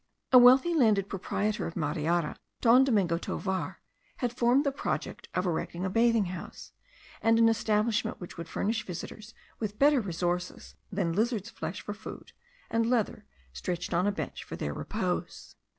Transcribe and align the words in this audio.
A 0.31 0.39
wealthy 0.39 0.73
landed 0.73 1.07
proprietor 1.09 1.67
of 1.67 1.75
Mariara, 1.75 2.35
Don 2.59 2.83
Domingo 2.83 3.19
Tovar, 3.19 3.81
had 4.17 4.33
formed 4.33 4.63
the 4.65 4.71
project 4.71 5.29
of 5.35 5.45
erecting 5.45 5.85
a 5.85 5.91
bathing 5.91 6.25
house, 6.25 6.71
and 7.21 7.37
an 7.37 7.47
establishment 7.47 8.19
which 8.19 8.35
would 8.35 8.49
furnish 8.49 8.83
visitors 8.83 9.35
with 9.59 9.77
better 9.77 10.01
resources 10.01 10.73
than 10.91 11.13
lizard's 11.13 11.51
flesh 11.51 11.81
for 11.81 11.93
food, 11.93 12.31
and 12.71 12.89
leather 12.89 13.25
stretched 13.53 13.93
on 13.93 14.07
a 14.07 14.11
bench 14.11 14.43
for 14.43 14.55
their 14.55 14.73
repose. 14.73 15.55